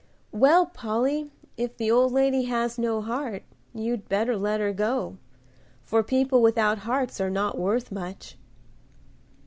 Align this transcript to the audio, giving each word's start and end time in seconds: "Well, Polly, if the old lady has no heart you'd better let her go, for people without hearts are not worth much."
"Well, 0.31 0.65
Polly, 0.65 1.29
if 1.57 1.77
the 1.77 1.91
old 1.91 2.11
lady 2.11 2.45
has 2.45 2.79
no 2.79 3.01
heart 3.03 3.43
you'd 3.71 4.09
better 4.09 4.35
let 4.35 4.59
her 4.59 4.73
go, 4.73 5.17
for 5.83 6.01
people 6.01 6.41
without 6.41 6.79
hearts 6.79 7.21
are 7.21 7.29
not 7.29 7.55
worth 7.59 7.91
much." 7.91 8.35